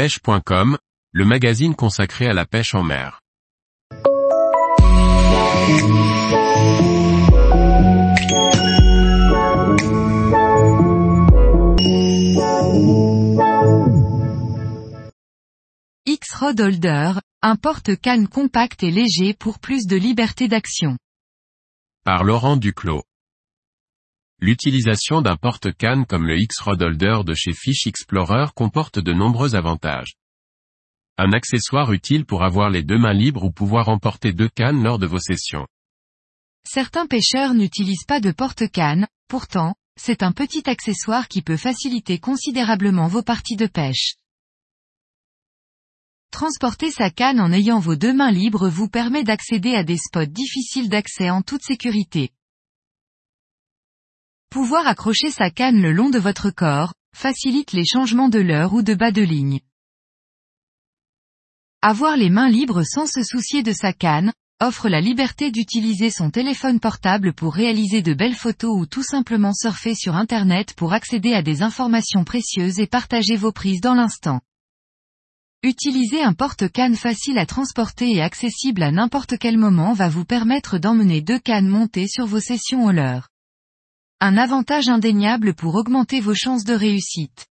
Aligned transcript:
pêche.com, 0.00 0.78
le 1.12 1.24
magazine 1.26 1.74
consacré 1.74 2.26
à 2.26 2.32
la 2.32 2.46
pêche 2.46 2.74
en 2.74 2.82
mer. 2.82 3.20
X-Rod 16.06 16.58
Holder, 16.58 17.12
un 17.42 17.56
porte-canne 17.56 18.26
compact 18.26 18.82
et 18.82 18.90
léger 18.90 19.34
pour 19.34 19.58
plus 19.58 19.86
de 19.86 19.96
liberté 19.96 20.48
d'action. 20.48 20.96
Par 22.06 22.24
Laurent 22.24 22.56
Duclos. 22.56 23.02
L'utilisation 24.42 25.20
d'un 25.20 25.36
porte-canne 25.36 26.06
comme 26.06 26.26
le 26.26 26.38
X-Rod 26.38 26.80
Holder 26.80 27.18
de 27.26 27.34
chez 27.34 27.52
Fish 27.52 27.86
Explorer 27.86 28.46
comporte 28.54 28.98
de 28.98 29.12
nombreux 29.12 29.54
avantages. 29.54 30.14
Un 31.18 31.34
accessoire 31.34 31.92
utile 31.92 32.24
pour 32.24 32.42
avoir 32.42 32.70
les 32.70 32.82
deux 32.82 32.96
mains 32.96 33.12
libres 33.12 33.44
ou 33.44 33.50
pouvoir 33.50 33.90
emporter 33.90 34.32
deux 34.32 34.48
cannes 34.48 34.82
lors 34.82 34.98
de 34.98 35.06
vos 35.06 35.18
sessions. 35.18 35.66
Certains 36.66 37.06
pêcheurs 37.06 37.52
n'utilisent 37.52 38.06
pas 38.06 38.20
de 38.20 38.32
porte-canne, 38.32 39.06
pourtant, 39.28 39.74
c'est 40.00 40.22
un 40.22 40.32
petit 40.32 40.62
accessoire 40.70 41.28
qui 41.28 41.42
peut 41.42 41.58
faciliter 41.58 42.18
considérablement 42.18 43.08
vos 43.08 43.22
parties 43.22 43.56
de 43.56 43.66
pêche. 43.66 44.14
Transporter 46.30 46.90
sa 46.90 47.10
canne 47.10 47.40
en 47.40 47.52
ayant 47.52 47.78
vos 47.78 47.96
deux 47.96 48.14
mains 48.14 48.32
libres 48.32 48.70
vous 48.70 48.88
permet 48.88 49.22
d'accéder 49.22 49.74
à 49.74 49.84
des 49.84 49.98
spots 49.98 50.24
difficiles 50.24 50.88
d'accès 50.88 51.28
en 51.28 51.42
toute 51.42 51.62
sécurité. 51.62 52.32
Pouvoir 54.50 54.88
accrocher 54.88 55.30
sa 55.30 55.48
canne 55.48 55.80
le 55.80 55.92
long 55.92 56.10
de 56.10 56.18
votre 56.18 56.50
corps, 56.50 56.92
facilite 57.16 57.70
les 57.70 57.84
changements 57.84 58.28
de 58.28 58.40
l'heure 58.40 58.74
ou 58.74 58.82
de 58.82 58.94
bas 58.94 59.12
de 59.12 59.22
ligne. 59.22 59.60
Avoir 61.82 62.16
les 62.16 62.30
mains 62.30 62.48
libres 62.48 62.82
sans 62.82 63.06
se 63.06 63.22
soucier 63.22 63.62
de 63.62 63.72
sa 63.72 63.92
canne, 63.92 64.32
offre 64.60 64.88
la 64.88 65.00
liberté 65.00 65.52
d'utiliser 65.52 66.10
son 66.10 66.30
téléphone 66.30 66.80
portable 66.80 67.32
pour 67.32 67.54
réaliser 67.54 68.02
de 68.02 68.12
belles 68.12 68.34
photos 68.34 68.76
ou 68.76 68.86
tout 68.86 69.04
simplement 69.04 69.54
surfer 69.54 69.94
sur 69.94 70.16
Internet 70.16 70.74
pour 70.74 70.94
accéder 70.94 71.32
à 71.32 71.42
des 71.42 71.62
informations 71.62 72.24
précieuses 72.24 72.80
et 72.80 72.88
partager 72.88 73.36
vos 73.36 73.52
prises 73.52 73.80
dans 73.80 73.94
l'instant. 73.94 74.40
Utiliser 75.62 76.24
un 76.24 76.32
porte-canne 76.32 76.96
facile 76.96 77.38
à 77.38 77.46
transporter 77.46 78.16
et 78.16 78.20
accessible 78.20 78.82
à 78.82 78.90
n'importe 78.90 79.38
quel 79.38 79.58
moment 79.58 79.92
va 79.92 80.08
vous 80.08 80.24
permettre 80.24 80.78
d'emmener 80.78 81.20
deux 81.20 81.38
cannes 81.38 81.68
montées 81.68 82.08
sur 82.08 82.26
vos 82.26 82.40
sessions 82.40 82.86
au 82.86 82.90
leurre. 82.90 83.29
Un 84.22 84.36
avantage 84.36 84.90
indéniable 84.90 85.54
pour 85.54 85.76
augmenter 85.76 86.20
vos 86.20 86.34
chances 86.34 86.64
de 86.64 86.74
réussite. 86.74 87.46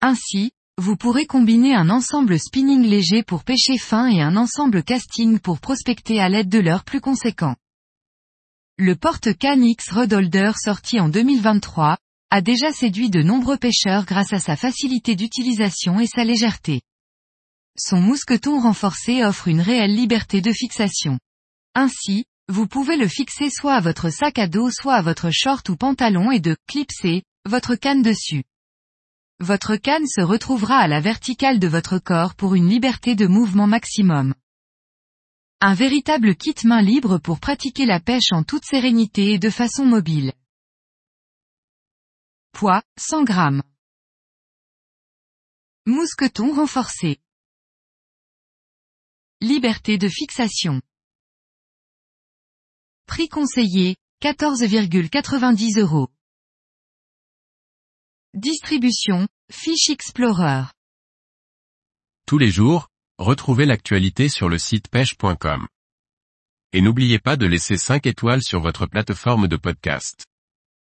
Ainsi, 0.00 0.50
vous 0.76 0.96
pourrez 0.96 1.26
combiner 1.26 1.76
un 1.76 1.90
ensemble 1.90 2.40
spinning 2.40 2.82
léger 2.82 3.22
pour 3.22 3.44
pêcher 3.44 3.78
fin 3.78 4.08
et 4.08 4.20
un 4.20 4.36
ensemble 4.36 4.82
casting 4.82 5.38
pour 5.38 5.60
prospecter 5.60 6.20
à 6.20 6.28
l'aide 6.28 6.48
de 6.48 6.58
leurres 6.58 6.82
plus 6.82 7.00
conséquents. 7.00 7.54
Le 8.78 8.96
porte-canne 8.96 9.64
X 9.64 9.92
Rod 9.92 10.12
sorti 10.56 10.98
en 10.98 11.08
2023, 11.08 11.98
a 12.30 12.40
déjà 12.40 12.72
séduit 12.72 13.10
de 13.10 13.22
nombreux 13.22 13.56
pêcheurs 13.56 14.04
grâce 14.04 14.32
à 14.32 14.40
sa 14.40 14.56
facilité 14.56 15.14
d'utilisation 15.14 16.00
et 16.00 16.06
sa 16.06 16.24
légèreté. 16.24 16.82
Son 17.78 18.00
mousqueton 18.00 18.60
renforcé 18.60 19.24
offre 19.24 19.46
une 19.46 19.60
réelle 19.60 19.94
liberté 19.94 20.40
de 20.40 20.52
fixation. 20.52 21.20
Ainsi, 21.76 22.24
vous 22.48 22.66
pouvez 22.66 22.96
le 22.96 23.06
fixer 23.06 23.50
soit 23.50 23.74
à 23.74 23.80
votre 23.80 24.10
sac 24.10 24.38
à 24.38 24.48
dos 24.48 24.70
soit 24.70 24.94
à 24.94 25.02
votre 25.02 25.30
short 25.30 25.68
ou 25.68 25.76
pantalon 25.76 26.30
et 26.30 26.40
de 26.40 26.56
clipser 26.66 27.22
votre 27.44 27.74
canne 27.74 28.02
dessus. 28.02 28.44
Votre 29.40 29.76
canne 29.76 30.06
se 30.06 30.20
retrouvera 30.20 30.78
à 30.78 30.88
la 30.88 31.00
verticale 31.00 31.58
de 31.58 31.68
votre 31.68 31.98
corps 31.98 32.34
pour 32.34 32.54
une 32.54 32.68
liberté 32.68 33.14
de 33.14 33.26
mouvement 33.26 33.66
maximum. 33.66 34.34
Un 35.60 35.74
véritable 35.74 36.36
kit 36.36 36.54
main 36.64 36.80
libre 36.80 37.18
pour 37.18 37.38
pratiquer 37.38 37.84
la 37.84 38.00
pêche 38.00 38.32
en 38.32 38.42
toute 38.42 38.64
sérénité 38.64 39.34
et 39.34 39.38
de 39.38 39.50
façon 39.50 39.84
mobile. 39.84 40.32
Poids, 42.52 42.82
100 42.98 43.24
grammes. 43.24 43.62
Mousqueton 45.86 46.54
renforcé. 46.54 47.18
Liberté 49.40 49.98
de 49.98 50.08
fixation. 50.08 50.80
Prix 53.08 53.30
conseillé, 53.30 53.96
14,90 54.22 55.80
euros. 55.80 56.08
Distribution, 58.34 59.26
Fish 59.50 59.88
Explorer. 59.88 60.64
Tous 62.26 62.36
les 62.36 62.50
jours, 62.50 62.88
retrouvez 63.18 63.64
l'actualité 63.64 64.28
sur 64.28 64.50
le 64.50 64.58
site 64.58 64.88
pêche.com. 64.88 65.66
Et 66.74 66.82
n'oubliez 66.82 67.18
pas 67.18 67.36
de 67.36 67.46
laisser 67.46 67.78
5 67.78 68.06
étoiles 68.06 68.42
sur 68.42 68.60
votre 68.60 68.84
plateforme 68.84 69.48
de 69.48 69.56
podcast. 69.56 70.26